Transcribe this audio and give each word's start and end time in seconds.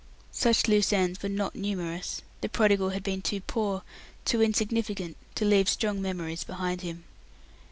Such 0.31 0.67
loose 0.67 0.91
ends 0.91 1.21
were 1.21 1.29
not 1.29 1.53
numerous; 1.55 2.23
the 2.41 2.49
prodigal 2.49 2.89
had 2.89 3.03
been 3.03 3.21
too 3.21 3.39
poor, 3.39 3.83
too 4.25 4.41
insignificant, 4.41 5.15
to 5.35 5.45
leave 5.45 5.69
strong 5.69 6.01
memories 6.01 6.43
behind 6.43 6.81
him. 6.81 7.03